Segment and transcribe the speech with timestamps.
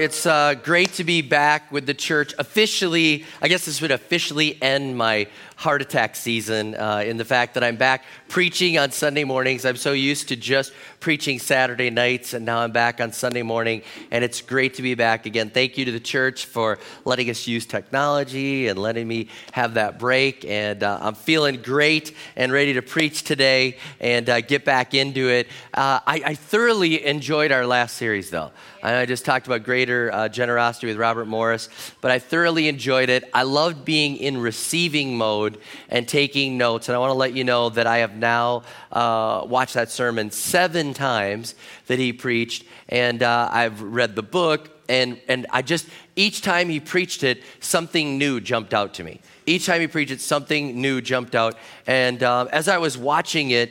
[0.00, 2.34] It's uh, great to be back with the church.
[2.38, 7.54] Officially, I guess this would officially end my heart attack season uh, in the fact
[7.54, 9.64] that I'm back preaching on Sunday mornings.
[9.64, 13.82] I'm so used to just preaching Saturday nights, and now I'm back on Sunday morning,
[14.10, 15.50] and it's great to be back again.
[15.50, 19.98] Thank you to the church for letting us use technology and letting me have that
[19.98, 20.44] break.
[20.44, 25.28] And uh, I'm feeling great and ready to preach today and uh, get back into
[25.28, 25.46] it.
[25.74, 28.50] Uh, I, I, thoroughly enjoyed our last series, though.
[28.82, 31.68] I just talked about greater uh, generosity with Robert Morris,
[32.00, 33.28] but I thoroughly enjoyed it.
[33.32, 36.88] I loved being in receiving mode and taking notes.
[36.88, 40.30] And I want to let you know that I have now uh, watched that sermon
[40.30, 41.54] seven times
[41.86, 44.70] that he preached, and uh, I've read the book.
[44.88, 49.20] And, and I just, each time he preached it, something new jumped out to me.
[49.46, 51.56] Each time he preached it, something new jumped out.
[51.86, 53.70] And uh, as I was watching it,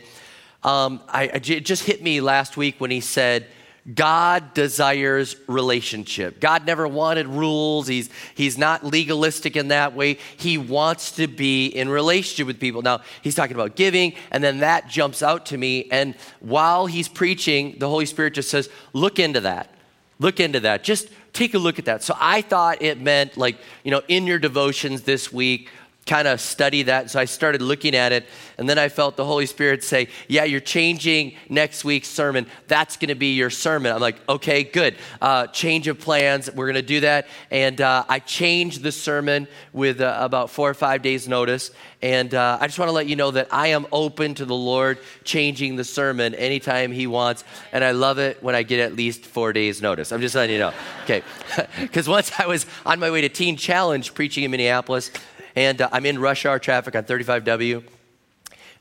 [0.63, 3.47] um, I, it just hit me last week when he said,
[3.93, 6.39] God desires relationship.
[6.39, 7.87] God never wanted rules.
[7.87, 10.17] He's, he's not legalistic in that way.
[10.37, 12.81] He wants to be in relationship with people.
[12.81, 15.87] Now, he's talking about giving, and then that jumps out to me.
[15.91, 19.73] And while he's preaching, the Holy Spirit just says, Look into that.
[20.19, 20.83] Look into that.
[20.83, 22.03] Just take a look at that.
[22.03, 25.69] So I thought it meant, like, you know, in your devotions this week,
[26.09, 27.11] kind of study that.
[27.11, 28.25] So I started looking at it,
[28.57, 32.47] and then I felt the Holy Spirit say, Yeah, you're changing next week's sermon.
[32.67, 33.93] That's going to be your sermon.
[33.93, 34.95] I'm like, Okay, good.
[35.21, 36.49] Uh, change of plans.
[36.51, 37.27] We're going to do that.
[37.51, 41.69] And uh, I changed the sermon with uh, about four or five days' notice.
[42.01, 44.55] And uh, I just want to let you know that I am open to the
[44.55, 47.43] Lord changing the sermon anytime He wants.
[47.71, 50.11] And I love it when I get at least four days' notice.
[50.11, 50.73] I'm just letting you know.
[51.03, 51.23] Okay.
[51.79, 55.11] Because once I was on my way to Teen Challenge preaching in Minneapolis,
[55.55, 57.83] and uh, I'm in rush hour traffic on 35W.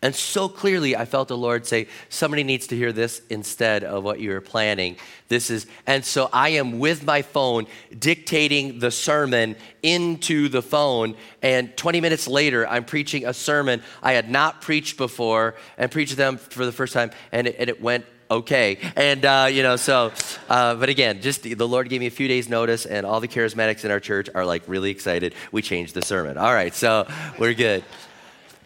[0.01, 4.05] And so clearly, I felt the Lord say, somebody needs to hear this instead of
[4.05, 4.97] what you were planning.
[5.27, 7.67] This is, and so I am with my phone
[7.99, 11.17] dictating the sermon into the phone.
[11.43, 16.17] And 20 minutes later, I'm preaching a sermon I had not preached before and preached
[16.17, 17.11] them for the first time.
[17.33, 18.79] And it, and it went okay.
[18.97, 20.13] And, uh, you know, so,
[20.49, 23.21] uh, but again, just the, the Lord gave me a few days' notice, and all
[23.21, 25.35] the charismatics in our church are like really excited.
[25.53, 26.39] We changed the sermon.
[26.39, 27.07] All right, so
[27.39, 27.85] we're good.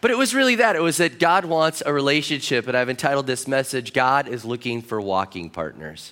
[0.01, 0.75] But it was really that.
[0.75, 4.81] It was that God wants a relationship, and I've entitled this message, God is looking
[4.81, 6.11] for walking partners.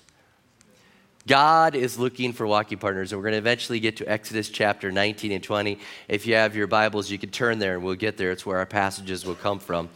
[1.27, 4.91] God is looking for walking partners, and we're going to eventually get to Exodus chapter
[4.91, 5.77] 19 and 20.
[6.07, 8.31] If you have your Bibles, you can turn there and we'll get there.
[8.31, 9.89] It's where our passages will come from.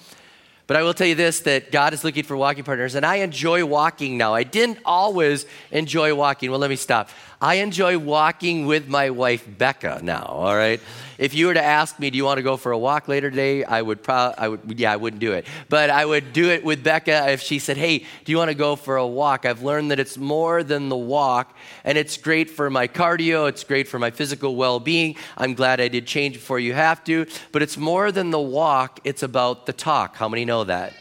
[0.68, 3.18] But I will tell you this that God is looking for walking partners, and I
[3.18, 4.34] enjoy walking now.
[4.34, 6.50] I didn't always enjoy walking.
[6.50, 7.10] Well, let me stop.
[7.42, 10.80] I enjoy walking with my wife, Becca, now, all right?
[11.18, 13.30] If you were to ask me, do you want to go for a walk later
[13.30, 13.64] today?
[13.64, 15.46] I would probably, would, yeah, I wouldn't do it.
[15.70, 18.56] But I would do it with Becca if she said, hey, do you want to
[18.56, 19.46] go for a walk?
[19.46, 23.64] I've learned that it's more than the walk, and it's great for my cardio, it's
[23.64, 25.16] great for my physical well being.
[25.38, 29.00] I'm glad I did change before you have to, but it's more than the walk,
[29.04, 30.16] it's about the talk.
[30.16, 30.94] How many know that?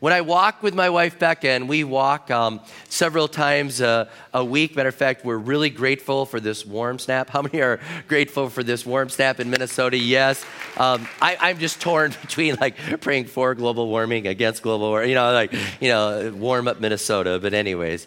[0.00, 4.42] When I walk with my wife Becca, and we walk um, several times a, a,
[4.42, 7.28] week, matter of fact, we're really grateful for this warm snap.
[7.28, 9.98] How many are grateful for this warm snap in Minnesota?
[9.98, 10.42] Yes.
[10.78, 15.16] Um, I, am just torn between like praying for global warming, against global warming, you
[15.16, 15.52] know, like,
[15.82, 17.38] you know, warm up Minnesota.
[17.38, 18.06] But, anyways,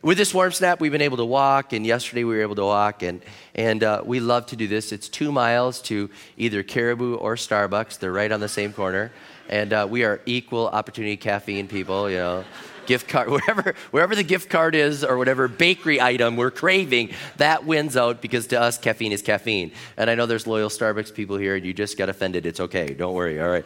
[0.00, 2.64] with this warm snap, we've been able to walk, and yesterday we were able to
[2.64, 3.20] walk, and,
[3.54, 4.92] and uh, we love to do this.
[4.92, 9.12] It's two miles to either Caribou or Starbucks, they're right on the same corner
[9.48, 12.44] and uh, we are equal opportunity caffeine people, you know.
[12.86, 17.64] Gift card, wherever, wherever the gift card is or whatever bakery item we're craving, that
[17.64, 19.72] wins out because to us, caffeine is caffeine.
[19.96, 22.44] And I know there's loyal Starbucks people here and you just got offended.
[22.44, 22.92] It's okay.
[22.92, 23.40] Don't worry.
[23.40, 23.64] All right.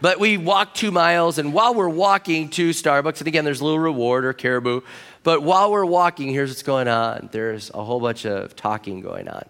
[0.00, 3.64] But we walk two miles, and while we're walking to Starbucks, and again, there's a
[3.64, 4.82] little reward or caribou,
[5.22, 9.26] but while we're walking, here's what's going on there's a whole bunch of talking going
[9.28, 9.44] on.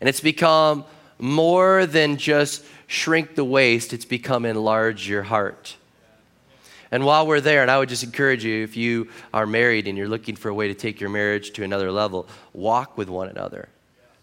[0.00, 0.84] And it's become
[1.18, 2.64] more than just
[2.94, 5.76] shrink the waist, it's become enlarge your heart.
[6.90, 9.98] And while we're there, and I would just encourage you if you are married and
[9.98, 13.28] you're looking for a way to take your marriage to another level, walk with one
[13.28, 13.68] another.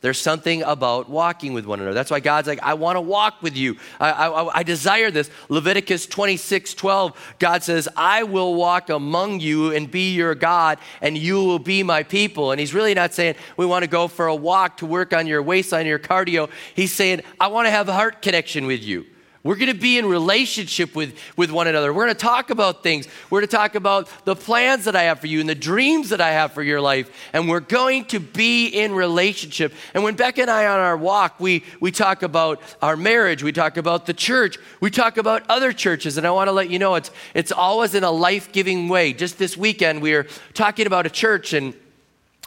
[0.01, 1.94] There's something about walking with one another.
[1.94, 3.77] That's why God's like, I want to walk with you.
[4.00, 5.30] I, I, I, desire this.
[5.48, 11.15] Leviticus 26 12, God says, I will walk among you and be your God, and
[11.15, 12.50] you will be my people.
[12.51, 15.27] And He's really not saying, we want to go for a walk to work on
[15.27, 16.50] your waistline, your cardio.
[16.74, 19.06] He's saying, I want to have a heart connection with you.
[19.43, 21.91] We're going to be in relationship with, with one another.
[21.91, 23.07] We're going to talk about things.
[23.31, 26.09] We're going to talk about the plans that I have for you and the dreams
[26.09, 27.09] that I have for your life.
[27.33, 29.73] And we're going to be in relationship.
[29.95, 33.51] And when Becca and I on our walk, we, we talk about our marriage, we
[33.51, 36.19] talk about the church, we talk about other churches.
[36.19, 39.11] And I want to let you know it's, it's always in a life giving way.
[39.11, 41.73] Just this weekend, we were talking about a church and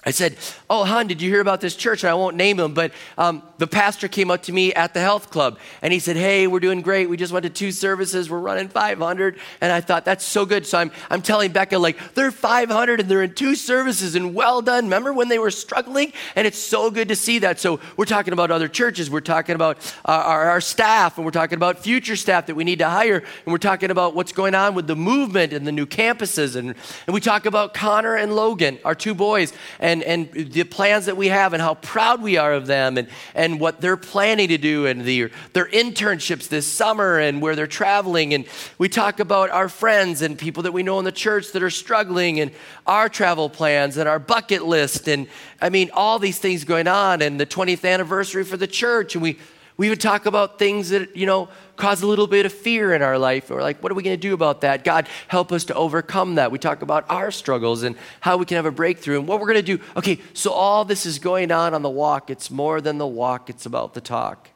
[0.07, 0.37] I said,
[0.69, 2.03] Oh, hon, did you hear about this church?
[2.03, 5.01] And I won't name him, but um, the pastor came up to me at the
[5.01, 7.09] health club and he said, Hey, we're doing great.
[7.09, 8.29] We just went to two services.
[8.29, 9.39] We're running 500.
[9.61, 10.67] And I thought, That's so good.
[10.67, 14.61] So I'm, I'm telling Becca, like, they're 500 and they're in two services and well
[14.61, 14.85] done.
[14.85, 16.13] Remember when they were struggling?
[16.37, 17.59] And it's so good to see that.
[17.59, 19.11] So we're talking about other churches.
[19.11, 22.65] We're talking about uh, our, our staff and we're talking about future staff that we
[22.65, 23.19] need to hire.
[23.19, 26.57] And we're talking about what's going on with the movement and the new campuses.
[26.57, 26.75] And,
[27.07, 29.53] and we talk about Connor and Logan, our two boys.
[29.81, 30.03] And and,
[30.35, 33.61] and the plans that we have and how proud we are of them and, and
[33.61, 38.35] what they're planning to do and the, their internships this summer and where they're traveling.
[38.35, 38.45] And
[38.77, 41.71] we talk about our friends and people that we know in the church that are
[41.71, 42.51] struggling and
[42.87, 45.09] our travel plans and our bucket list.
[45.09, 45.29] And
[45.61, 49.15] I mean, all these things going on and the 20th anniversary for the church.
[49.15, 49.39] And we,
[49.77, 53.03] we would talk about things that, you know, cause a little bit of fear in
[53.03, 53.51] our life.
[53.51, 54.85] We're like, what are we going to do about that?
[54.85, 56.53] God, help us to overcome that.
[56.53, 59.49] We talk about our struggles and how we can have a breakthrough and what we're
[59.49, 59.83] going to do.
[59.97, 62.31] Okay, so all this is going on on the walk.
[62.31, 64.51] It's more than the walk, it's about the talk,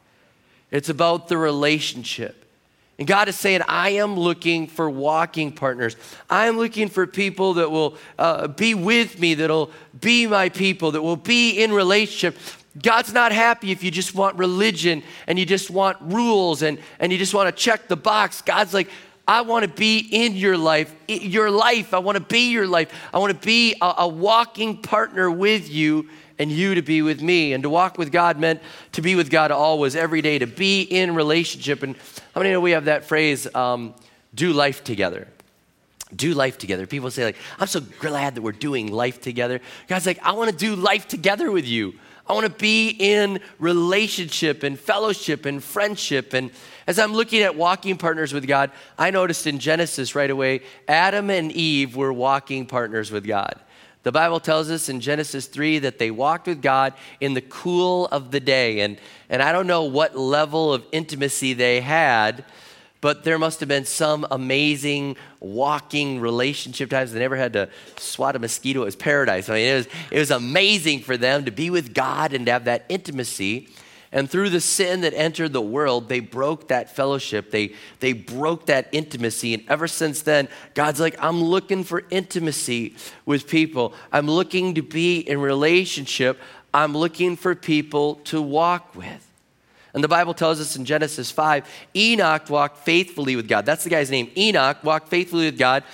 [0.70, 2.44] it's about the relationship.
[2.98, 5.94] And God is saying, I am looking for walking partners.
[6.28, 10.90] I am looking for people that will uh, be with me, that'll be my people,
[10.92, 12.36] that will be in relationship.
[12.80, 17.10] God's not happy if you just want religion and you just want rules and, and
[17.10, 18.42] you just want to check the box.
[18.42, 18.90] God's like,
[19.26, 21.92] I want to be in your life, your life.
[21.92, 22.92] I want to be your life.
[23.12, 26.08] I want to be a, a, walking partner with you
[26.38, 27.52] and you to be with me.
[27.52, 30.82] And to walk with God meant to be with God always, every day, to be
[30.82, 31.82] in relationship.
[31.82, 31.96] And
[32.34, 33.94] how many know we have that phrase, um,
[34.34, 35.28] do life together?
[36.16, 36.86] do life together.
[36.86, 39.60] People say, like, I'm so glad that we're doing life together.
[39.88, 41.94] God's like, I want to do life together with you.
[42.28, 46.34] I want to be in relationship and fellowship and friendship.
[46.34, 46.50] And
[46.86, 51.30] as I'm looking at walking partners with God, I noticed in Genesis right away, Adam
[51.30, 53.58] and Eve were walking partners with God.
[54.02, 58.06] The Bible tells us in Genesis 3 that they walked with God in the cool
[58.06, 58.80] of the day.
[58.80, 58.98] And,
[59.28, 62.44] and I don't know what level of intimacy they had,
[63.00, 67.12] but there must have been some amazing walking relationship times.
[67.12, 68.82] They never had to swat a mosquito.
[68.82, 69.48] It was paradise.
[69.48, 72.52] I mean, it was, it was amazing for them to be with God and to
[72.52, 73.68] have that intimacy.
[74.10, 77.50] And through the sin that entered the world, they broke that fellowship.
[77.50, 79.54] They, they broke that intimacy.
[79.54, 82.96] And ever since then, God's like, I'm looking for intimacy
[83.26, 83.94] with people.
[84.10, 86.40] I'm looking to be in relationship.
[86.72, 89.27] I'm looking for people to walk with.
[89.94, 93.66] And the Bible tells us in Genesis 5 Enoch walked faithfully with God.
[93.66, 94.30] That's the guy's name.
[94.36, 95.84] Enoch walked faithfully with God.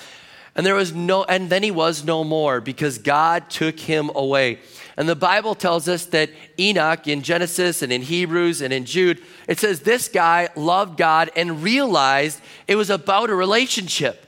[0.57, 4.61] And there was no, and then he was no more because God took him away.
[4.97, 9.21] And the Bible tells us that Enoch in Genesis and in Hebrews and in Jude,
[9.49, 14.24] it says this guy loved God and realized it was about a relationship.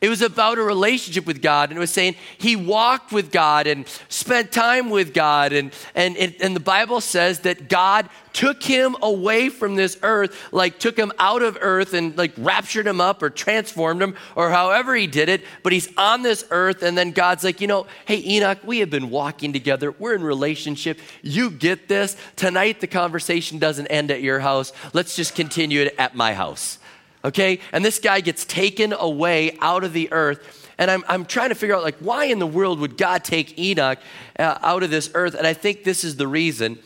[0.00, 1.68] It was about a relationship with God.
[1.68, 5.52] And it was saying he walked with God and spent time with God.
[5.52, 10.78] And, and, and the Bible says that God took him away from this earth, like
[10.78, 14.96] took him out of earth and like raptured him up or transformed him or however
[14.96, 15.44] he did it.
[15.62, 16.82] But he's on this earth.
[16.82, 19.92] And then God's like, you know, hey, Enoch, we have been walking together.
[19.92, 20.98] We're in relationship.
[21.20, 22.16] You get this.
[22.36, 24.72] Tonight, the conversation doesn't end at your house.
[24.94, 26.78] Let's just continue it at my house
[27.24, 27.60] okay?
[27.72, 30.68] And this guy gets taken away out of the earth.
[30.78, 33.58] And I'm, I'm trying to figure out, like, why in the world would God take
[33.58, 33.98] Enoch
[34.38, 35.34] uh, out of this earth?
[35.34, 36.78] And I think this is the reason.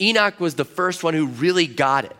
[0.00, 2.16] Enoch was the first one who really got it.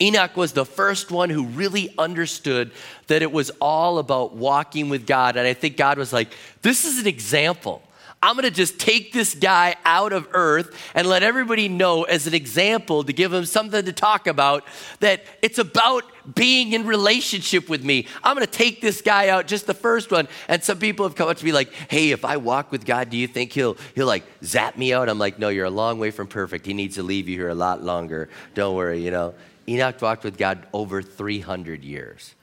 [0.00, 2.72] Enoch was the first one who really understood
[3.06, 5.36] that it was all about walking with God.
[5.36, 6.28] And I think God was like,
[6.62, 7.82] this is an example
[8.22, 12.28] I'm going to just take this guy out of earth and let everybody know as
[12.28, 14.64] an example to give him something to talk about
[15.00, 18.06] that it's about being in relationship with me.
[18.22, 20.28] I'm going to take this guy out, just the first one.
[20.46, 23.10] And some people have come up to me like, hey, if I walk with God,
[23.10, 25.08] do you think he'll, he'll like zap me out?
[25.08, 26.64] I'm like, no, you're a long way from perfect.
[26.64, 28.28] He needs to leave you here a lot longer.
[28.54, 29.34] Don't worry, you know.
[29.68, 32.34] Enoch walked with God over 300 years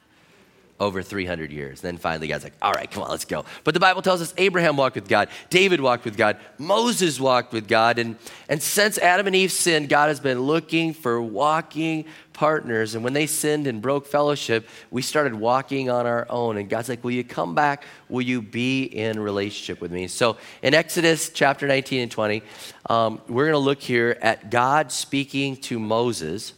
[0.79, 1.81] over 300 years.
[1.81, 3.45] Then finally, God's like, all right, come on, let's go.
[3.63, 7.51] But the Bible tells us Abraham walked with God, David walked with God, Moses walked
[7.51, 7.99] with God.
[7.99, 8.15] And,
[8.47, 12.05] and since Adam and Eve sinned, God has been looking for walking
[12.39, 12.95] partners.
[12.95, 16.55] And when they sinned and broke fellowship, we started walking on our own.
[16.55, 17.83] And God's like, will you come back?
[18.07, 20.07] Will you be in relationship with me?
[20.07, 22.41] So in Exodus chapter 19 and 20,
[22.89, 26.53] um, we're going to look here at God speaking to Moses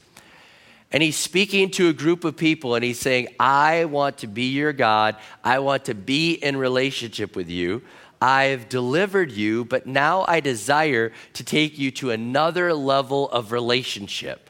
[0.92, 4.50] and he's speaking to a group of people and he's saying, I want to be
[4.50, 5.16] your God.
[5.44, 7.82] I want to be in relationship with you.
[8.22, 14.50] I've delivered you, but now I desire to take you to another level of relationship.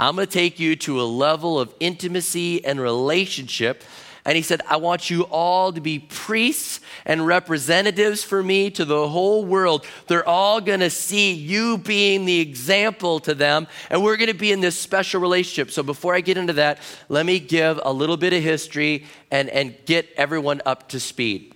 [0.00, 3.84] I'm going to take you to a level of intimacy and relationship.
[4.26, 8.86] And he said, I want you all to be priests and representatives for me to
[8.86, 9.84] the whole world.
[10.06, 14.34] They're all going to see you being the example to them, and we're going to
[14.34, 15.70] be in this special relationship.
[15.70, 16.78] So before I get into that,
[17.10, 21.54] let me give a little bit of history and, and get everyone up to speed.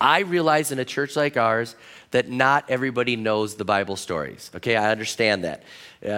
[0.00, 1.74] I realize in a church like ours
[2.12, 4.50] that not everybody knows the Bible stories.
[4.54, 5.62] Okay, I understand that.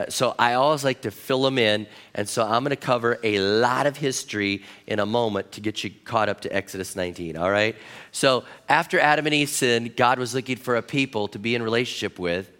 [0.08, 1.86] So I always like to fill them in.
[2.14, 5.84] And so I'm going to cover a lot of history in a moment to get
[5.84, 7.76] you caught up to Exodus 19, all right?
[8.12, 11.62] So after Adam and Eve sinned, God was looking for a people to be in
[11.62, 12.50] relationship with.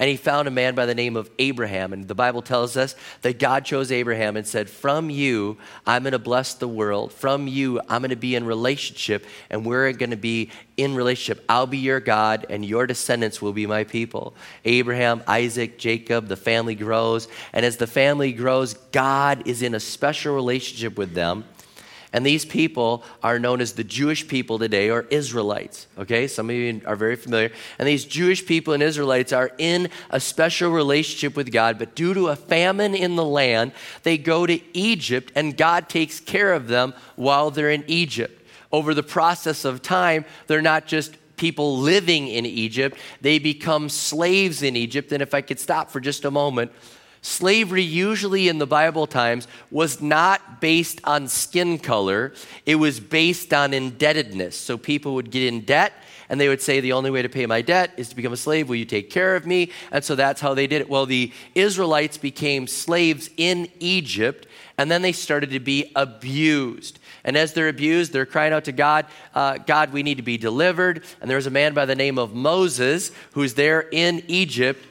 [0.00, 1.92] And he found a man by the name of Abraham.
[1.92, 6.12] And the Bible tells us that God chose Abraham and said, From you, I'm going
[6.12, 7.12] to bless the world.
[7.12, 11.44] From you, I'm going to be in relationship, and we're going to be in relationship.
[11.48, 14.34] I'll be your God, and your descendants will be my people.
[14.64, 17.28] Abraham, Isaac, Jacob, the family grows.
[17.52, 21.44] And as the family grows, God is in a special relationship with them.
[22.14, 25.88] And these people are known as the Jewish people today, or Israelites.
[25.98, 27.50] Okay, some of you are very familiar.
[27.76, 32.14] And these Jewish people and Israelites are in a special relationship with God, but due
[32.14, 33.72] to a famine in the land,
[34.04, 38.46] they go to Egypt, and God takes care of them while they're in Egypt.
[38.70, 44.62] Over the process of time, they're not just people living in Egypt, they become slaves
[44.62, 45.10] in Egypt.
[45.10, 46.70] And if I could stop for just a moment,
[47.24, 52.34] slavery usually in the Bible times was not based on skin color,
[52.66, 54.56] it was based on indebtedness.
[54.56, 55.94] So people would get in debt
[56.28, 58.36] and they would say, The only way to pay my debt is to become a
[58.36, 58.68] slave.
[58.68, 59.70] Will you take care of me?
[59.90, 60.88] And so that's how they did it.
[60.88, 66.98] Well, the Israelites became slaves in Egypt and then they started to be abused.
[67.22, 70.36] And as they're abused, they're crying out to God, uh, God, we need to be
[70.36, 71.04] delivered.
[71.20, 74.84] And there was a man by the name of Moses who's there in Egypt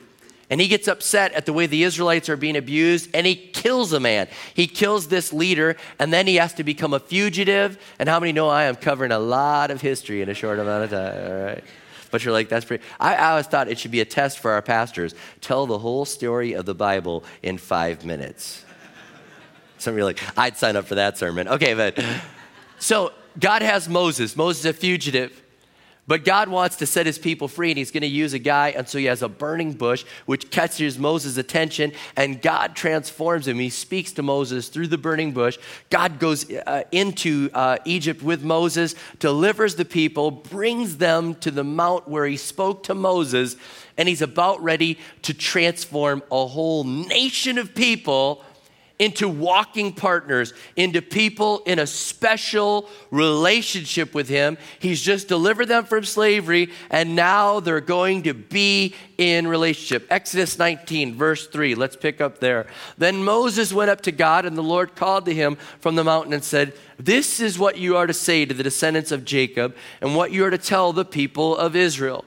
[0.54, 3.92] and he gets upset at the way the Israelites are being abused and he kills
[3.92, 4.28] a man.
[4.54, 7.80] He kills this leader and then he has to become a fugitive.
[7.98, 10.84] And how many know I am covering a lot of history in a short amount
[10.84, 11.32] of time?
[11.32, 11.64] All right.
[12.12, 12.84] But you're like, that's pretty.
[13.00, 15.16] I, I always thought it should be a test for our pastors.
[15.42, 18.64] Tell the whole story of the Bible in five minutes.
[19.80, 21.48] Some of you are like, I'd sign up for that sermon.
[21.48, 22.00] Okay, but
[22.78, 24.36] so God has Moses.
[24.36, 25.42] Moses is a fugitive.
[26.06, 28.70] But God wants to set his people free, and he's going to use a guy.
[28.70, 33.58] And so he has a burning bush, which catches Moses' attention, and God transforms him.
[33.58, 35.58] He speaks to Moses through the burning bush.
[35.90, 41.64] God goes uh, into uh, Egypt with Moses, delivers the people, brings them to the
[41.64, 43.56] mount where he spoke to Moses,
[43.98, 48.44] and he's about ready to transform a whole nation of people
[49.00, 54.58] into walking partners, into people in a special relationship with Him.
[54.80, 60.06] He's just delivered them from slavery, and now they're going to be in relationship.
[60.10, 61.76] Exodus 19, verse 3.
[61.76, 62.68] Let's pick up there.
[62.98, 66.34] Then Moses went up to God, and the Lord called to him from the mountain
[66.34, 70.16] and said, This is what you are to say to the descendants of Jacob, and
[70.16, 72.26] what you are to tell the people of Israel.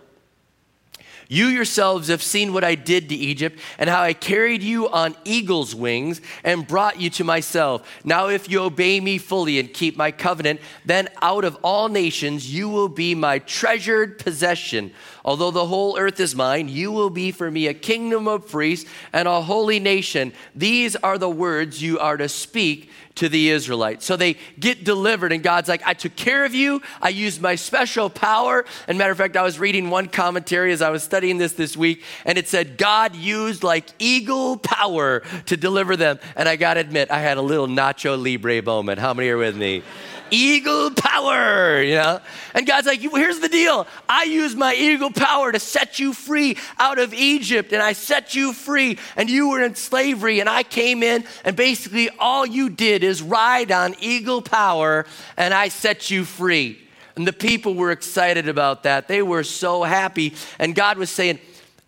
[1.28, 5.16] You yourselves have seen what I did to Egypt and how I carried you on
[5.25, 7.88] eagle's wings and brought you to myself.
[8.04, 12.52] Now, if you obey me fully and keep my covenant, then out of all nations
[12.52, 14.92] you will be my treasured possession.
[15.25, 18.88] Although the whole earth is mine, you will be for me a kingdom of priests
[19.12, 20.33] and a holy nation.
[20.54, 24.06] These are the words you are to speak to the Israelites.
[24.06, 26.80] So they get delivered, and God's like, I took care of you.
[27.02, 28.64] I used my special power.
[28.88, 31.76] And matter of fact, I was reading one commentary as I was studying this this
[31.76, 36.18] week, and it said, God used like eagle power to deliver them.
[36.37, 39.00] And I got to admit, I had a little Nacho Libre moment.
[39.00, 39.82] How many are with me?
[40.30, 42.21] Eagle power, you know?
[42.54, 43.87] And God's like, here's the deal.
[44.09, 48.35] I use my eagle power to set you free out of Egypt, and I set
[48.35, 52.71] you free, and you were in slavery, and I came in, and basically all you
[52.71, 55.06] did is ride on eagle power,
[55.37, 56.83] and I set you free.
[57.16, 59.09] And the people were excited about that.
[59.09, 60.35] They were so happy.
[60.59, 61.38] And God was saying,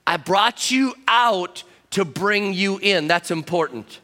[0.06, 3.08] I brought you out to bring you in.
[3.08, 4.00] That's important.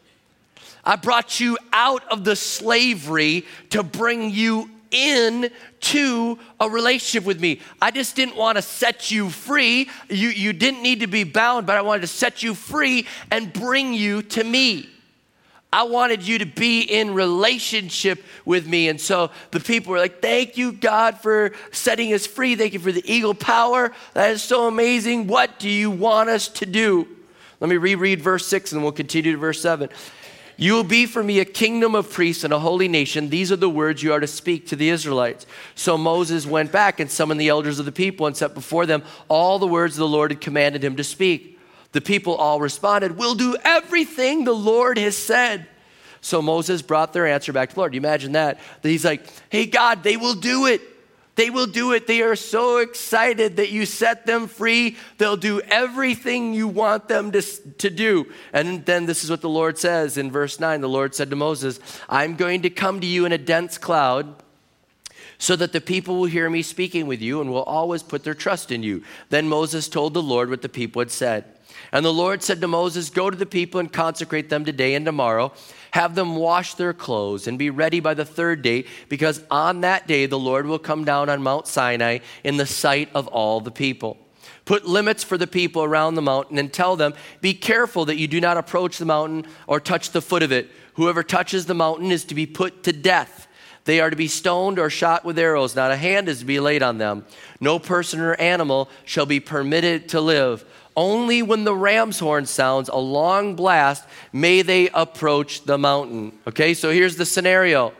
[0.84, 5.50] I brought you out of the slavery to bring you in
[5.80, 7.60] to a relationship with me.
[7.82, 9.90] I just didn't want to set you free.
[10.08, 13.52] You, you didn't need to be bound, but I wanted to set you free and
[13.52, 14.88] bring you to me.
[15.72, 18.88] I wanted you to be in relationship with me.
[18.88, 22.54] And so the people were like, Thank you, God, for setting us free.
[22.54, 23.90] Thank you for the eagle power.
[24.12, 25.26] That is so amazing.
[25.26, 27.08] What do you want us to do?
[27.58, 29.88] Let me reread verse 6 and we'll continue to verse 7.
[30.56, 33.28] You will be for me a kingdom of priests and a holy nation.
[33.28, 35.46] These are the words you are to speak to the Israelites.
[35.74, 39.02] So Moses went back and summoned the elders of the people and set before them
[39.28, 41.58] all the words the Lord had commanded him to speak.
[41.92, 45.66] The people all responded, We'll do everything the Lord has said.
[46.24, 47.92] So Moses brought their answer back to the Lord.
[47.92, 48.58] You imagine that?
[48.80, 50.80] That he's like, hey, God, they will do it.
[51.36, 52.06] They will do it.
[52.06, 54.96] They are so excited that you set them free.
[55.18, 58.32] They'll do everything you want them to, to do.
[58.52, 60.80] And then this is what the Lord says in verse 9.
[60.80, 64.42] The Lord said to Moses, I'm going to come to you in a dense cloud
[65.38, 68.34] so that the people will hear me speaking with you and will always put their
[68.34, 69.02] trust in you.
[69.30, 71.44] Then Moses told the Lord what the people had said.
[71.92, 75.04] And the Lord said to Moses, Go to the people and consecrate them today and
[75.04, 75.52] tomorrow.
[75.94, 80.08] Have them wash their clothes and be ready by the third day, because on that
[80.08, 83.70] day the Lord will come down on Mount Sinai in the sight of all the
[83.70, 84.18] people.
[84.64, 88.26] Put limits for the people around the mountain and tell them, Be careful that you
[88.26, 90.68] do not approach the mountain or touch the foot of it.
[90.94, 93.46] Whoever touches the mountain is to be put to death.
[93.84, 95.76] They are to be stoned or shot with arrows.
[95.76, 97.24] Not a hand is to be laid on them.
[97.60, 100.64] No person or animal shall be permitted to live.
[100.96, 106.38] Only when the ram's horn sounds a long blast may they approach the mountain.
[106.46, 107.92] Okay, so here's the scenario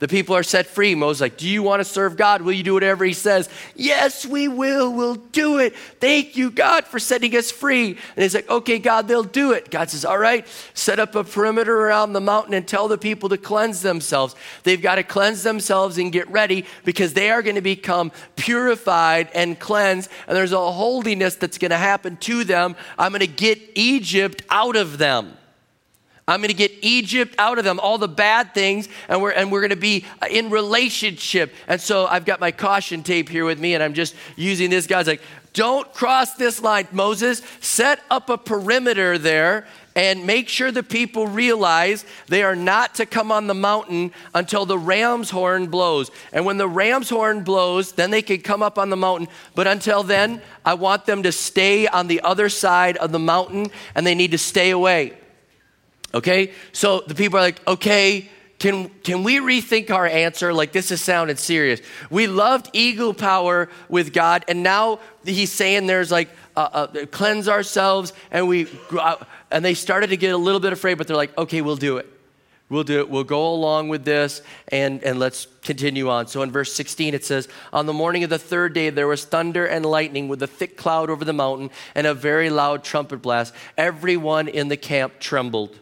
[0.00, 0.94] the people are set free.
[0.94, 2.42] Moses like, "Do you want to serve God?
[2.42, 4.92] Will you do whatever He says?" Yes, we will.
[4.92, 5.76] We'll do it.
[6.00, 7.90] Thank you, God, for setting us free.
[7.90, 11.22] And he's like, "Okay, God, they'll do it." God says, "All right, set up a
[11.22, 14.34] perimeter around the mountain and tell the people to cleanse themselves.
[14.64, 19.28] They've got to cleanse themselves and get ready because they are going to become purified
[19.34, 20.10] and cleansed.
[20.26, 22.74] And there's a holiness that's going to happen to them.
[22.98, 25.36] I'm going to get Egypt out of them."
[26.30, 29.50] I'm going to get Egypt out of them, all the bad things, and we're, and
[29.50, 31.52] we're going to be uh, in relationship.
[31.66, 34.86] And so I've got my caution tape here with me, and I'm just using this.
[34.86, 35.22] God's like,
[35.54, 37.42] don't cross this line, Moses.
[37.58, 39.66] Set up a perimeter there
[39.96, 44.64] and make sure the people realize they are not to come on the mountain until
[44.64, 46.12] the ram's horn blows.
[46.32, 49.26] And when the ram's horn blows, then they can come up on the mountain.
[49.56, 53.72] But until then, I want them to stay on the other side of the mountain
[53.96, 55.19] and they need to stay away.
[56.14, 56.52] Okay?
[56.72, 60.52] So the people are like, okay, can, can we rethink our answer?
[60.52, 61.80] Like, this is sounding serious.
[62.10, 67.48] We loved eagle power with God, and now he's saying there's like, uh, uh, cleanse
[67.48, 68.68] ourselves, and we,
[69.50, 71.96] and they started to get a little bit afraid, but they're like, okay, we'll do
[71.96, 72.06] it.
[72.68, 73.10] We'll do it.
[73.10, 76.28] We'll go along with this and, and let's continue on.
[76.28, 79.24] So in verse 16, it says, On the morning of the third day, there was
[79.24, 83.22] thunder and lightning with a thick cloud over the mountain and a very loud trumpet
[83.22, 83.52] blast.
[83.76, 85.80] Everyone in the camp trembled.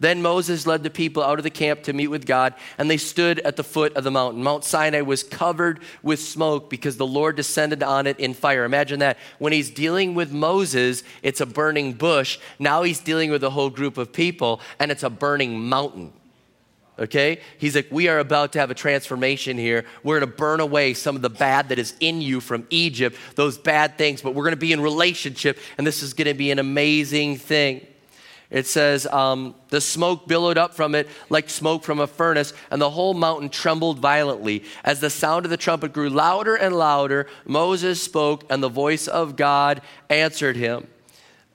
[0.00, 2.96] Then Moses led the people out of the camp to meet with God, and they
[2.96, 4.42] stood at the foot of the mountain.
[4.42, 8.64] Mount Sinai was covered with smoke because the Lord descended on it in fire.
[8.64, 9.18] Imagine that.
[9.38, 12.38] When he's dealing with Moses, it's a burning bush.
[12.58, 16.12] Now he's dealing with a whole group of people, and it's a burning mountain.
[16.98, 17.40] Okay?
[17.58, 19.84] He's like, we are about to have a transformation here.
[20.02, 23.16] We're going to burn away some of the bad that is in you from Egypt,
[23.34, 26.34] those bad things, but we're going to be in relationship, and this is going to
[26.34, 27.86] be an amazing thing.
[28.50, 32.80] It says, um, the smoke billowed up from it like smoke from a furnace, and
[32.80, 34.64] the whole mountain trembled violently.
[34.84, 39.08] As the sound of the trumpet grew louder and louder, Moses spoke, and the voice
[39.08, 40.86] of God answered him.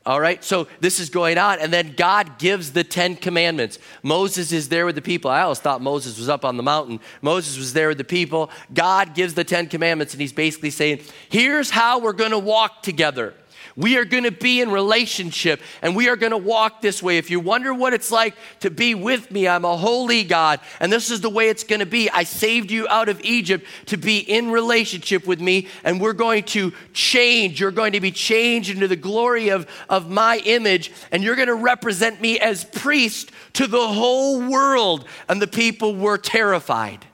[0.05, 3.77] All right, so this is going on, and then God gives the Ten Commandments.
[4.01, 5.29] Moses is there with the people.
[5.29, 6.99] I always thought Moses was up on the mountain.
[7.21, 8.49] Moses was there with the people.
[8.73, 12.81] God gives the Ten Commandments, and he's basically saying, Here's how we're going to walk
[12.81, 13.35] together.
[13.79, 17.17] We are going to be in relationship and we are going to walk this way.
[17.17, 20.91] If you wonder what it's like to be with me, I'm a holy God and
[20.91, 22.09] this is the way it's going to be.
[22.09, 26.43] I saved you out of Egypt to be in relationship with me and we're going
[26.47, 27.61] to change.
[27.61, 31.47] You're going to be changed into the glory of, of my image and you're going
[31.47, 35.05] to represent me as priest to the whole world.
[35.29, 37.05] And the people were terrified.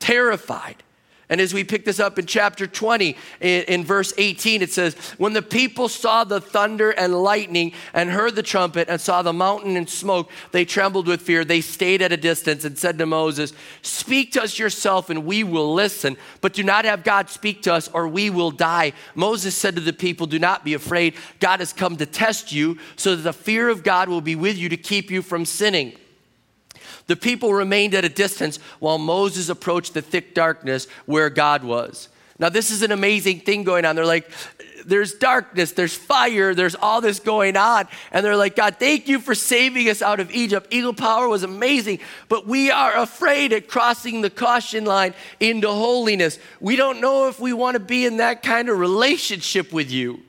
[0.00, 0.82] Terrified.
[1.34, 4.94] And as we pick this up in chapter 20, in, in, verse 18, it says,
[5.18, 9.32] When the people saw the thunder and lightning and heard the trumpet and saw the
[9.32, 11.44] mountain and smoke, they trembled with fear.
[11.44, 15.42] They stayed at a distance and said to Moses, Speak to us yourself and we
[15.42, 18.92] will listen, but do not have God speak to us or we will die.
[19.16, 21.14] Moses said to the people, Do not be afraid.
[21.40, 24.56] God has come to test you so that the fear of God will be with
[24.56, 25.94] you to keep you from sinning.
[27.06, 32.08] The people remained at a distance while Moses approached the thick darkness where God was.
[32.38, 33.94] Now, this is an amazing thing going on.
[33.94, 34.30] They're like,
[34.86, 37.86] there's darkness, there's fire, there's all this going on.
[38.10, 40.68] And they're like, God, thank you for saving us out of Egypt.
[40.70, 46.38] Eagle power was amazing, but we are afraid at crossing the caution line into holiness.
[46.60, 50.20] We don't know if we want to be in that kind of relationship with you.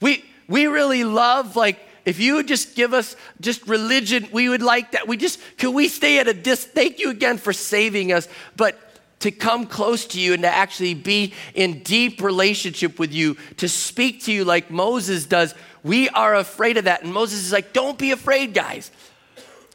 [0.00, 4.62] We, we really love like if you would just give us just religion, we would
[4.62, 5.06] like that.
[5.06, 6.72] We just, could we stay at a distance?
[6.72, 8.28] Thank you again for saving us.
[8.56, 8.78] But
[9.20, 13.68] to come close to you and to actually be in deep relationship with you, to
[13.68, 17.02] speak to you like Moses does, we are afraid of that.
[17.02, 18.90] And Moses is like, don't be afraid, guys.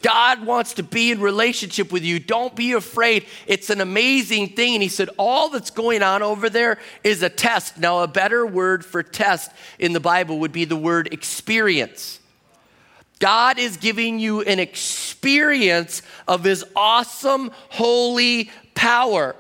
[0.06, 2.20] God wants to be in relationship with you.
[2.20, 3.26] Don't be afraid.
[3.48, 4.76] It's an amazing thing.
[4.76, 7.80] And he said, All that's going on over there is a test.
[7.80, 12.20] Now, a better word for test in the Bible would be the word experience.
[13.18, 19.36] God is giving you an experience of his awesome, holy power.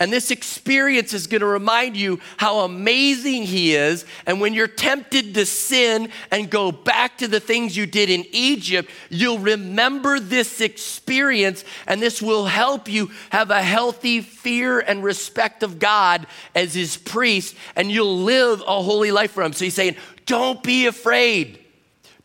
[0.00, 4.06] And this experience is going to remind you how amazing He is.
[4.24, 8.24] And when you're tempted to sin and go back to the things you did in
[8.32, 15.04] Egypt, you'll remember this experience, and this will help you have a healthy fear and
[15.04, 19.52] respect of God as His priest, and you'll live a holy life for Him.
[19.52, 21.58] So He's saying, Don't be afraid.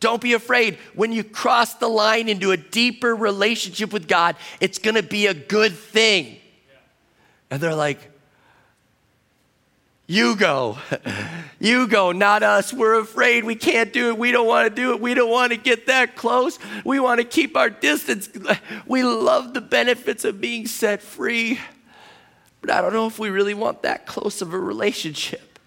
[0.00, 0.78] Don't be afraid.
[0.94, 5.26] When you cross the line into a deeper relationship with God, it's going to be
[5.26, 6.38] a good thing.
[7.50, 8.10] And they're like,
[10.06, 10.78] You go.
[11.58, 12.70] You go, not us.
[12.70, 13.44] We're afraid.
[13.44, 14.18] We can't do it.
[14.18, 15.00] We don't want to do it.
[15.00, 16.58] We don't want to get that close.
[16.84, 18.28] We want to keep our distance.
[18.86, 21.58] We love the benefits of being set free.
[22.60, 25.58] But I don't know if we really want that close of a relationship.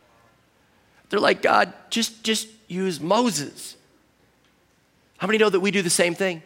[1.10, 3.76] They're like, God, just, just use Moses.
[5.18, 6.44] How many know that we do the same thing?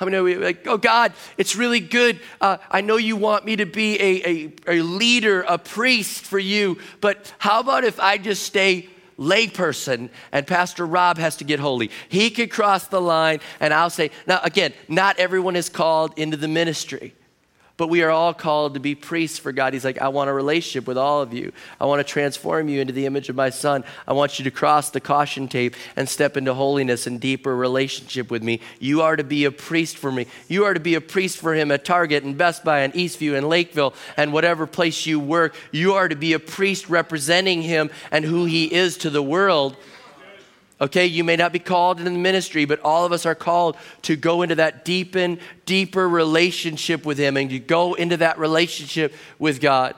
[0.00, 2.20] How many know we like, oh God, it's really good.
[2.40, 4.26] Uh, I know you want me to be a,
[4.66, 10.08] a, a leader, a priest for you, but how about if I just stay layperson
[10.32, 11.90] and Pastor Rob has to get holy?
[12.08, 16.38] He could cross the line and I'll say, now again, not everyone is called into
[16.38, 17.12] the ministry.
[17.80, 19.72] But we are all called to be priests for God.
[19.72, 21.50] He's like, I want a relationship with all of you.
[21.80, 23.84] I want to transform you into the image of my son.
[24.06, 28.30] I want you to cross the caution tape and step into holiness and deeper relationship
[28.30, 28.60] with me.
[28.80, 30.26] You are to be a priest for me.
[30.46, 33.34] You are to be a priest for him at Target and Best Buy and Eastview
[33.34, 35.54] and Lakeville and whatever place you work.
[35.72, 39.74] You are to be a priest representing him and who he is to the world.
[40.80, 43.76] Okay, you may not be called in the ministry, but all of us are called
[44.02, 49.14] to go into that deepen, deeper relationship with Him and to go into that relationship
[49.38, 49.94] with God.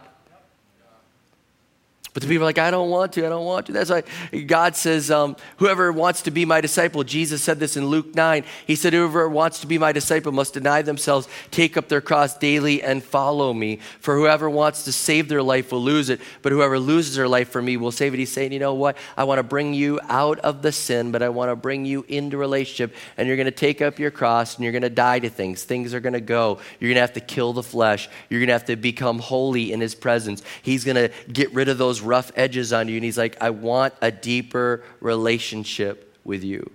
[2.14, 3.72] But the people are like, I don't want to, I don't want to.
[3.72, 4.03] That's why
[4.42, 8.44] God says, um, whoever wants to be my disciple, Jesus said this in Luke 9.
[8.66, 12.37] He said, whoever wants to be my disciple must deny themselves, take up their cross
[12.37, 13.79] daily, and follow me.
[14.01, 17.48] For whoever wants to save their life will lose it, but whoever loses their life
[17.48, 18.18] for me will save it.
[18.18, 18.98] He's saying, you know what?
[19.16, 22.05] I want to bring you out of the sin, but I want to bring you
[22.09, 25.18] into relationship, and you're going to take up your cross, and you're going to die
[25.20, 25.64] to things.
[25.64, 26.59] Things are going to go.
[26.79, 28.11] You're going to have to kill the flesh.
[28.29, 30.42] You're going to have to become holy in his presence.
[30.61, 32.96] He's going to get rid of those rough edges on you.
[32.96, 36.70] And he's like, I want a deeper relationship with you.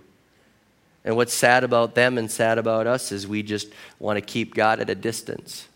[1.05, 4.53] And what's sad about them and sad about us is we just want to keep
[4.53, 5.67] God at a distance.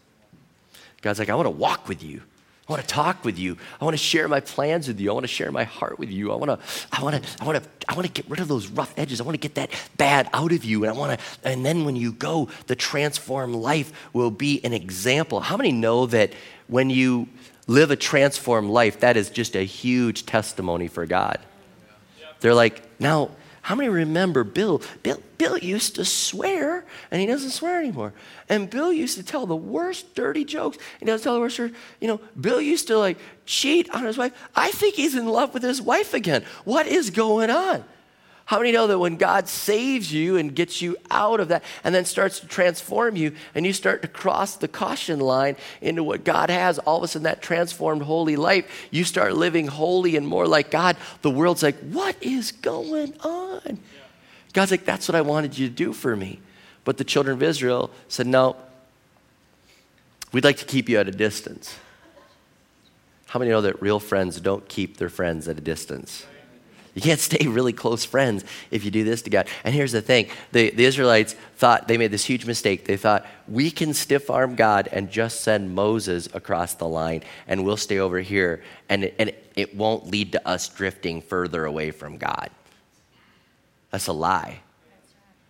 [1.01, 2.21] God's like, I want to walk with you.
[2.67, 3.57] I want to talk with you.
[3.81, 5.09] I want to share my plans with you.
[5.09, 6.31] I want to share my heart with you.
[6.31, 6.59] I want to,
[6.91, 9.19] I want to, I want to, I want to get rid of those rough edges.
[9.19, 10.83] I want to get that bad out of you.
[10.83, 14.73] And I want to, and then when you go, the transformed life will be an
[14.73, 15.41] example.
[15.41, 16.31] How many know that
[16.67, 17.27] when you
[17.71, 21.39] live a transformed life, that is just a huge testimony for God.
[22.41, 23.31] They're like, now,
[23.61, 24.81] how many remember Bill?
[25.03, 25.21] Bill?
[25.37, 28.13] Bill used to swear, and he doesn't swear anymore.
[28.49, 31.57] And Bill used to tell the worst dirty jokes, he doesn't tell the worst.
[31.57, 31.73] You
[32.07, 34.33] know, Bill used to like cheat on his wife.
[34.55, 36.43] I think he's in love with his wife again.
[36.63, 37.83] What is going on?
[38.51, 41.95] How many know that when God saves you and gets you out of that and
[41.95, 46.25] then starts to transform you and you start to cross the caution line into what
[46.25, 50.27] God has, all of a sudden that transformed holy life, you start living holy and
[50.27, 50.97] more like God.
[51.21, 53.79] The world's like, what is going on?
[54.51, 56.41] God's like, that's what I wanted you to do for me.
[56.83, 58.57] But the children of Israel said, no,
[60.33, 61.77] we'd like to keep you at a distance.
[63.27, 66.25] How many know that real friends don't keep their friends at a distance?
[66.93, 69.47] You can't stay really close friends if you do this to God.
[69.63, 72.85] And here's the thing the, the Israelites thought they made this huge mistake.
[72.85, 77.63] They thought, we can stiff arm God and just send Moses across the line, and
[77.63, 81.91] we'll stay over here, and it, and it won't lead to us drifting further away
[81.91, 82.49] from God.
[83.91, 84.61] That's a lie.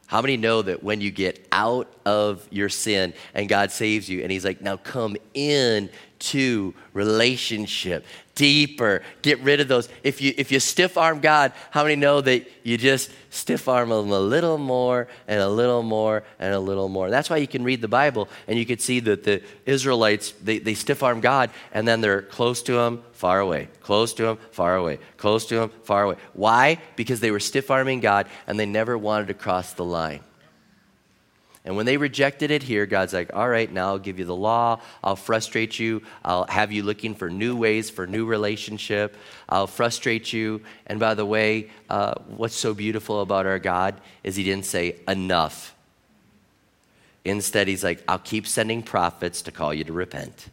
[0.08, 4.23] How many know that when you get out of your sin and God saves you,
[4.23, 8.06] and He's like, now come in to relationship
[8.41, 9.88] deeper get rid of those.
[10.01, 13.91] If you if you stiff arm god how many know that you just stiff arm
[13.91, 17.12] him a little more and a little more and a little more?
[17.12, 20.58] That's why you can read the bible and you can see that the israelites they,
[20.58, 24.39] they stiff arm god and then they're close to him far away close to him
[24.49, 26.15] far away close to him far away.
[26.34, 26.80] Why?
[26.95, 30.21] Because they were stiff arming god and they never wanted to cross the line
[31.63, 34.36] and when they rejected it here, God's like, all right, now I'll give you the
[34.36, 34.82] law.
[35.04, 36.02] I'll frustrate you.
[36.26, 39.15] I'll have you looking for new ways for new relationship.
[39.47, 40.62] I'll frustrate you.
[40.88, 44.97] And by the way, uh, what's so beautiful about our God is He didn't say
[45.08, 45.76] enough.
[47.24, 50.50] Instead, he's like, I'll keep sending prophets to call you to repent.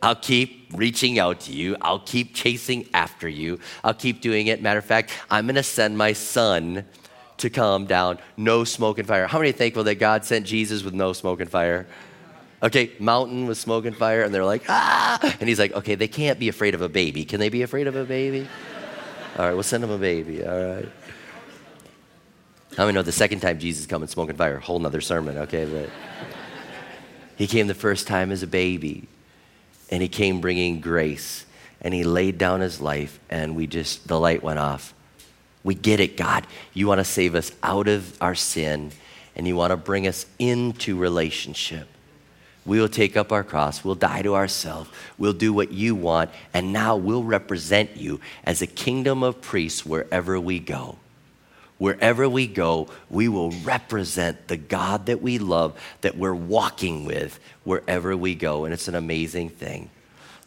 [0.00, 1.76] I'll keep reaching out to you.
[1.80, 3.58] I'll keep chasing after you.
[3.82, 4.62] I'll keep doing it.
[4.62, 6.84] Matter of fact, I'm going to send my son
[7.44, 8.18] to come down.
[8.36, 9.26] No smoke and fire.
[9.26, 11.86] How many are thankful that God sent Jesus with no smoke and fire?
[12.62, 15.18] Okay, mountain with smoke and fire, and they're like, ah!
[15.38, 17.24] And he's like, okay, they can't be afraid of a baby.
[17.24, 18.48] Can they be afraid of a baby?
[19.38, 20.44] All right, we'll send them a baby.
[20.44, 20.88] All right.
[22.76, 24.58] How many know the second time Jesus come in smoke and fire?
[24.58, 25.66] Whole nother sermon, okay?
[25.66, 25.90] But
[27.36, 29.06] he came the first time as a baby,
[29.90, 31.44] and he came bringing grace,
[31.82, 34.94] and he laid down his life, and we just, the light went off.
[35.64, 36.46] We get it, God.
[36.74, 38.92] You want to save us out of our sin,
[39.34, 41.88] and you want to bring us into relationship.
[42.66, 43.84] We will take up our cross.
[43.84, 44.90] We'll die to ourselves.
[45.18, 46.30] We'll do what you want.
[46.54, 50.96] And now we'll represent you as a kingdom of priests wherever we go.
[51.76, 57.38] Wherever we go, we will represent the God that we love, that we're walking with
[57.64, 58.64] wherever we go.
[58.64, 59.90] And it's an amazing thing.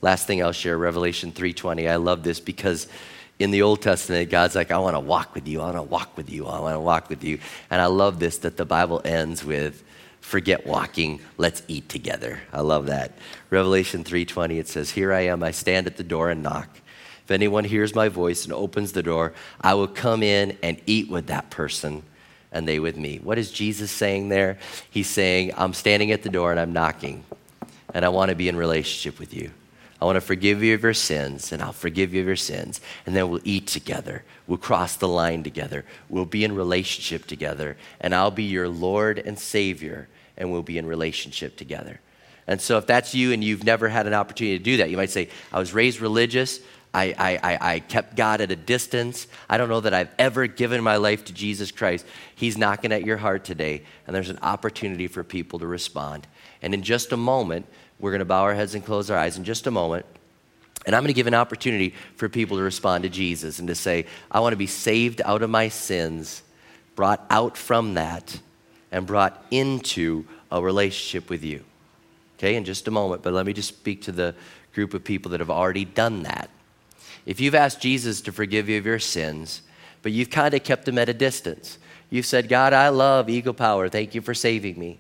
[0.02, 1.88] Last thing I'll share, Revelation 3:20.
[1.88, 2.88] I love this because
[3.40, 5.62] in the Old Testament, God's like, I want to walk with you.
[5.62, 6.48] I want to walk with you.
[6.48, 7.40] I want to walk with you.
[7.70, 9.84] And I love this that the Bible ends with,
[10.28, 13.14] forget walking let's eat together i love that
[13.50, 16.68] revelation 3.20 it says here i am i stand at the door and knock
[17.24, 21.10] if anyone hears my voice and opens the door i will come in and eat
[21.10, 22.04] with that person
[22.52, 24.58] and they with me what is jesus saying there
[24.90, 27.24] he's saying i'm standing at the door and i'm knocking
[27.94, 29.50] and i want to be in relationship with you
[30.00, 32.82] I want to forgive you of your sins, and I'll forgive you of your sins.
[33.06, 34.24] And then we'll eat together.
[34.46, 35.86] We'll cross the line together.
[36.08, 37.78] We'll be in relationship together.
[38.00, 40.08] And I'll be your Lord and Savior,
[40.38, 42.00] and we'll be in relationship together.
[42.46, 44.98] And so, if that's you and you've never had an opportunity to do that, you
[44.98, 46.60] might say, I was raised religious.
[46.98, 49.28] I, I, I, kept God at a distance.
[49.48, 52.06] I don't know that I've ever given my life to Jesus Christ.
[52.36, 56.26] He's knocking at your heart today, and there's an opportunity for people to respond.
[56.64, 57.68] And in just a moment,
[58.00, 60.08] we're going to bow our heads and close our eyes in just a moment.
[60.88, 63.76] And I'm going to give an opportunity for people to respond to Jesus and to
[63.76, 66.42] say, I want to be saved out of my sins,
[66.96, 68.40] brought out from that,
[68.92, 71.64] and brought into a relationship with you.
[72.38, 74.34] Okay, in just a moment, but let me just speak to the
[74.74, 76.50] group of people that have already done that.
[77.28, 79.62] If you've asked Jesus to forgive you of your sins,
[80.02, 81.78] but you've kind of kept him at a distance,
[82.10, 83.90] you've said, God, I love Eagle Power.
[83.90, 84.98] Thank you for saving me.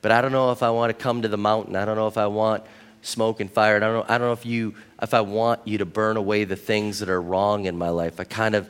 [0.00, 1.76] But I don't know if I want to come to the mountain.
[1.76, 2.64] I don't know if I want
[3.02, 3.76] smoke and fire.
[3.76, 6.44] I don't know, I don't know if, you, if I want you to burn away
[6.44, 8.18] the things that are wrong in my life.
[8.18, 8.66] I kind of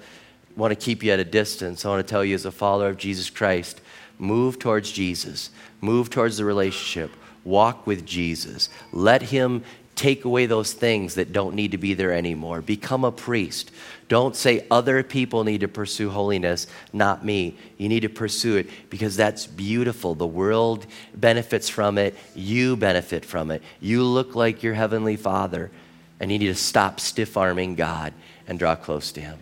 [0.57, 1.85] want to keep you at a distance.
[1.85, 3.81] I want to tell you, as a follower of Jesus Christ,
[4.19, 5.51] move towards Jesus,
[5.81, 7.13] move towards the relationship,
[7.45, 8.71] walk with Jesus.
[8.93, 9.63] Let Him
[9.99, 12.63] take away those things that don't need to be there anymore.
[12.63, 13.73] Become a priest.
[14.07, 17.59] Don't say other people need to pursue holiness, not me.
[17.77, 20.15] You need to pursue it because that's beautiful.
[20.15, 22.15] The world benefits from it.
[22.37, 23.61] You benefit from it.
[23.81, 25.71] You look like your heavenly Father,
[26.21, 28.15] and you need to stop stiff arming God
[28.47, 29.39] and draw close to Him.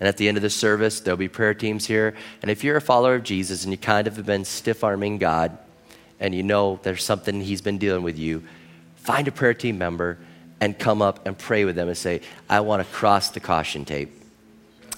[0.00, 2.14] And at the end of the service, there'll be prayer teams here.
[2.42, 5.18] And if you're a follower of Jesus and you kind of have been stiff arming
[5.18, 5.56] God,
[6.20, 8.44] and you know there's something He's been dealing with you,
[9.02, 10.18] find a prayer team member
[10.60, 13.84] and come up and pray with them and say, I want to cross the caution
[13.84, 14.12] tape.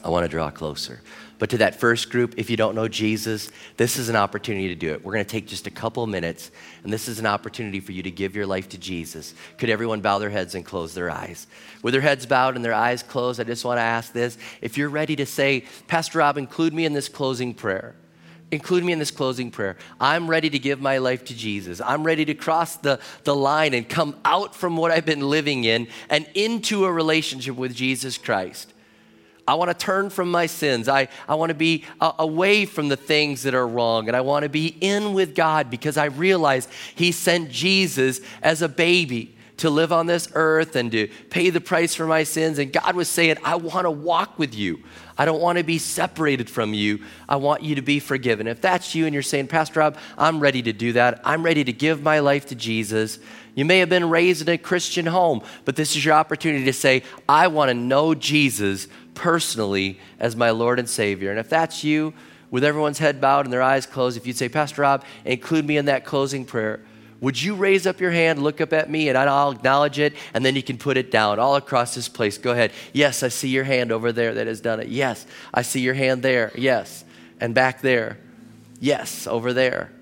[0.04, 1.00] I want to draw closer.
[1.38, 4.76] But to that first group, if you don't know Jesus, this is an opportunity to
[4.76, 5.04] do it.
[5.04, 6.52] We're going to take just a couple minutes,
[6.84, 9.34] and this is an opportunity for you to give your life to Jesus.
[9.58, 11.48] Could everyone bow their heads and close their eyes?
[11.82, 14.38] With their heads bowed and their eyes closed, I just want to ask this.
[14.60, 17.96] If you're ready to say, Pastor Rob, include me in this closing prayer
[18.52, 19.76] include me in this closing prayer.
[19.98, 21.80] I'm ready to give my life to Jesus.
[21.80, 25.64] I'm ready to cross the, the line and come out from what I've been living
[25.64, 28.72] in and into a relationship with Jesus Christ.
[29.48, 30.88] I want to turn from my sins.
[30.88, 34.06] I, I want to be uh, away from the things that are wrong.
[34.06, 38.62] And I want to be in with God because I realize He sent Jesus as
[38.62, 42.59] a baby to live on this earth and to pay the price for my sins.
[42.59, 44.83] And God was saying, I want to walk with you.
[45.16, 47.05] I don't want to be separated from you.
[47.29, 48.48] I want you to be forgiven.
[48.48, 51.20] If that's you and you're saying, Pastor Rob, I'm ready to do that.
[51.25, 53.20] I'm ready to give my life to Jesus.
[53.55, 56.72] You may have been raised in a Christian home, but this is your opportunity to
[56.72, 61.31] say, I want to know Jesus personally as my Lord and Savior.
[61.31, 62.14] And if that's you,
[62.51, 65.77] with everyone's head bowed and their eyes closed, if you'd say, Pastor Rob, include me
[65.77, 66.81] in that closing prayer
[67.22, 70.44] would you raise up your hand, look up at me, and I'll acknowledge it, and
[70.44, 72.37] then you can put it down all across this place.
[72.37, 72.72] Go ahead.
[72.92, 74.88] Yes, I see your hand over there that has done it.
[74.88, 76.50] Yes, I see your hand there.
[76.56, 77.04] Yes.
[77.40, 78.18] And back there.
[78.80, 79.92] Yes, over there.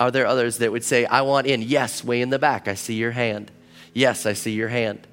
[0.00, 1.62] Are there others that would say, I want in?
[1.62, 2.66] Yes, way in the back.
[2.66, 3.52] I see your hand.
[3.94, 5.06] Yes, I see your hand.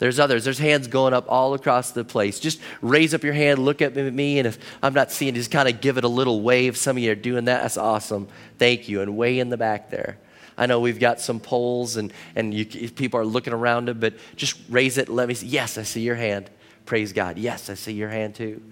[0.00, 0.42] There's others.
[0.42, 2.40] There's hands going up all across the place.
[2.40, 5.68] Just raise up your hand, look at me, and if I'm not seeing, just kind
[5.68, 6.76] of give it a little wave.
[6.76, 7.62] Some of you are doing that.
[7.62, 8.26] That's awesome.
[8.58, 9.00] Thank you.
[9.00, 10.18] And way in the back there.
[10.56, 14.14] I know we've got some polls and, and you, people are looking around them, but
[14.36, 15.08] just raise it.
[15.08, 15.46] Let me see.
[15.46, 16.50] Yes, I see your hand.
[16.86, 17.38] Praise God.
[17.38, 18.62] Yes, I see your hand too.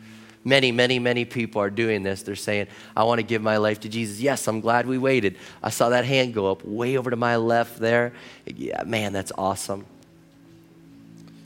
[0.45, 2.23] Many, many, many people are doing this.
[2.23, 4.21] They're saying, I want to give my life to Jesus.
[4.21, 5.37] Yes, I'm glad we waited.
[5.62, 8.14] I saw that hand go up way over to my left there.
[8.47, 9.85] Yeah, man, that's awesome.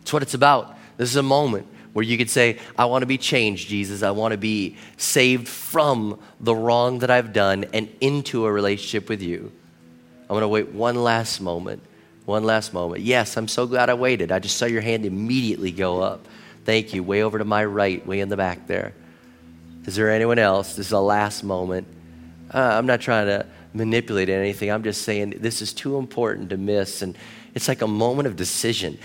[0.00, 0.76] It's what it's about.
[0.96, 4.02] This is a moment where you could say, I want to be changed, Jesus.
[4.02, 9.08] I want to be saved from the wrong that I've done and into a relationship
[9.08, 9.50] with you.
[10.24, 11.82] I'm going to wait one last moment.
[12.24, 13.02] One last moment.
[13.02, 14.32] Yes, I'm so glad I waited.
[14.32, 16.26] I just saw your hand immediately go up.
[16.64, 17.02] Thank you.
[17.02, 18.94] Way over to my right, way in the back there.
[19.84, 20.70] Is there anyone else?
[20.70, 21.86] This is the last moment.
[22.52, 24.70] Uh, I'm not trying to manipulate anything.
[24.70, 27.02] I'm just saying this is too important to miss.
[27.02, 27.18] And
[27.54, 28.98] it's like a moment of decision.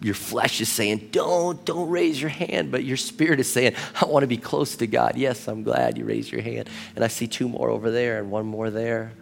[0.00, 2.70] Your flesh is saying, don't, don't raise your hand.
[2.70, 5.16] But your spirit is saying, I want to be close to God.
[5.16, 6.70] Yes, I'm glad you raised your hand.
[6.96, 9.12] And I see two more over there and one more there.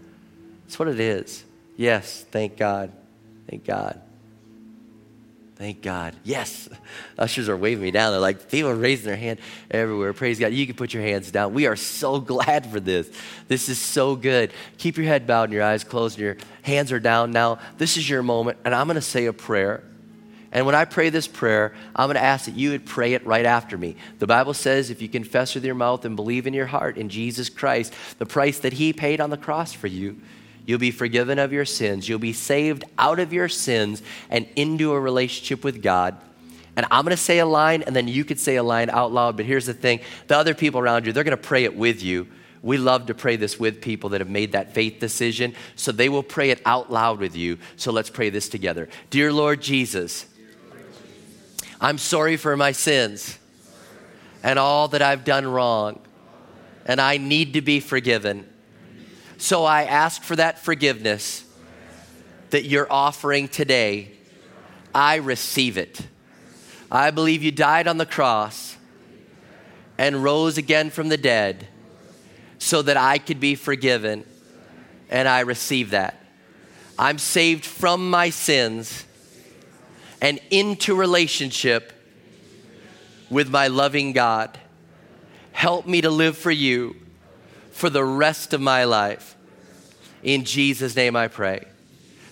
[0.67, 1.45] That's what it is.
[1.77, 2.91] Yes, thank God.
[3.49, 4.01] Thank God.
[5.55, 6.17] Thank God.
[6.25, 6.69] Yes.
[7.19, 8.11] Ushers are waving me down.
[8.11, 9.39] They're like, people are raising their hand
[9.71, 10.13] everywhere.
[10.13, 10.53] Praise God.
[10.53, 11.55] You can put your hands down.
[11.55, 13.09] We are so glad for this.
[13.47, 14.51] This is so good.
[14.77, 17.31] Keep your head bowed and your eyes closed and your hands are down.
[17.31, 19.85] Now, this is your moment, and I'm going to say a prayer.
[20.51, 23.25] And when I pray this prayer, I'm going to ask that you would pray it
[23.25, 23.97] right after me.
[24.19, 27.09] The Bible says if you confess with your mouth and believe in your heart in
[27.09, 30.21] Jesus Christ, the price that He paid on the cross for you,
[30.67, 32.09] You'll be forgiven of your sins.
[32.09, 36.17] You'll be saved out of your sins and into a relationship with God.
[36.77, 39.13] And I'm going to say a line, and then you could say a line out
[39.13, 39.37] loud.
[39.37, 42.03] But here's the thing the other people around you, they're going to pray it with
[42.03, 42.27] you.
[42.63, 45.55] We love to pray this with people that have made that faith decision.
[45.77, 47.59] So they will pray it out loud with you.
[47.77, 48.89] So let's pray this together.
[49.09, 50.27] Dear Lord Jesus,
[51.81, 53.39] I'm sorry for my sins
[54.43, 56.01] and all that I've done wrong,
[56.87, 58.49] and I need to be forgiven.
[59.39, 61.45] So I ask for that forgiveness
[62.51, 64.13] that you're offering today.
[64.95, 66.01] I receive it.
[66.91, 68.77] I believe you died on the cross
[69.99, 71.69] and rose again from the dead
[72.59, 74.25] so that I could be forgiven.
[75.11, 76.21] And I receive that.
[76.99, 79.05] I'm saved from my sins
[80.23, 81.93] and into relationship
[83.29, 84.59] with my loving God.
[85.53, 86.97] Help me to live for you
[87.77, 89.37] for the rest of my life.
[90.23, 91.67] In Jesus' name I pray.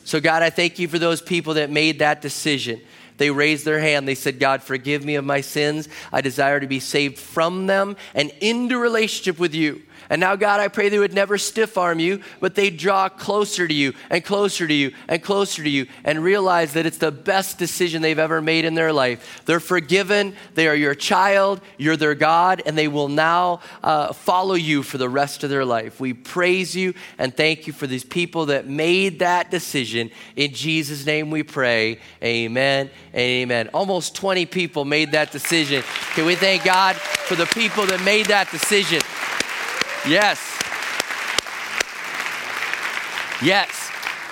[0.04, 2.80] So, God, I thank you for those people that made that decision.
[3.18, 4.08] They raised their hand.
[4.08, 5.86] They said, God, forgive me of my sins.
[6.10, 9.82] I desire to be saved from them and into relationship with you.
[10.10, 13.66] And now, God, I pray they would never stiff arm you, but they draw closer
[13.66, 17.12] to you and closer to you and closer to you and realize that it's the
[17.12, 19.42] best decision they've ever made in their life.
[19.46, 24.54] They're forgiven, they are your child, you're their God, and they will now uh, follow
[24.54, 26.00] you for the rest of their life.
[26.00, 30.10] We praise you and thank you for these people that made that decision.
[30.36, 31.98] In Jesus' name we pray.
[32.22, 33.70] Amen amen.
[33.72, 35.82] Almost 20 people made that decision.
[36.14, 39.00] Can we thank God for the people that made that decision?
[40.06, 40.38] Yes.
[43.42, 43.90] Yes.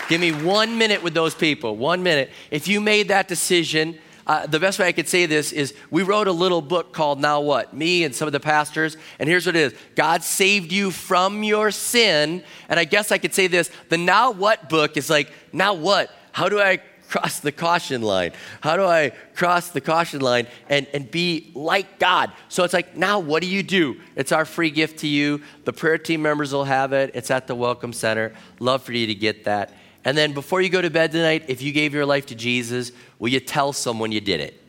[0.09, 1.77] Give me one minute with those people.
[1.77, 2.31] One minute.
[2.51, 6.03] If you made that decision, uh, the best way I could say this is we
[6.03, 7.73] wrote a little book called Now What?
[7.73, 8.99] Me and some of the pastors.
[9.19, 12.45] And here's what it is God saved you from your sin.
[12.69, 16.11] And I guess I could say this the Now What book is like, now what?
[16.33, 16.81] How do I
[17.13, 18.33] cross the caution line?
[18.63, 22.33] How do I cross the caution line and, and be like God?
[22.49, 24.01] So it's like, now what do you do?
[24.17, 25.43] It's our free gift to you.
[25.65, 27.11] The prayer team members will have it.
[27.13, 28.33] It's at the Welcome Center.
[28.61, 29.75] Love for you to get that.
[30.07, 32.93] And then before you go to bed tonight, if you gave your life to Jesus,
[33.19, 34.62] will you tell someone you did it?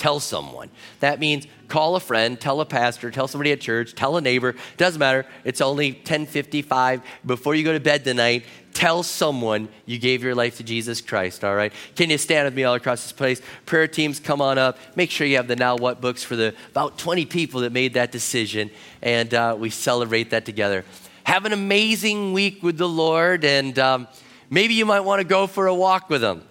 [0.00, 0.70] Tell someone.
[1.00, 4.56] That means call a friend, tell a pastor, tell somebody at church, tell a neighbor.
[4.78, 5.26] Doesn't matter.
[5.44, 8.46] It's only 10:55 before you go to bed tonight.
[8.72, 11.70] Tell someone you gave your life to Jesus Christ, all right?
[11.96, 13.42] Can you stand with me all across this place?
[13.66, 14.78] Prayer teams, come on up.
[14.96, 17.92] Make sure you have the Now What books for the about 20 people that made
[17.92, 18.70] that decision,
[19.02, 20.86] and uh, we celebrate that together.
[21.24, 24.08] Have an amazing week with the Lord, and um,
[24.48, 26.44] maybe you might want to go for a walk with Him.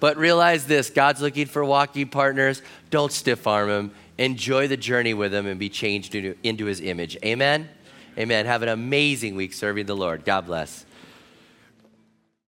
[0.00, 2.62] But realize this God's looking for walking partners.
[2.90, 3.90] Don't stiff arm Him.
[4.18, 7.16] Enjoy the journey with Him and be changed into, into His image.
[7.24, 7.68] Amen?
[8.18, 8.46] Amen.
[8.46, 10.24] Have an amazing week serving the Lord.
[10.24, 10.84] God bless.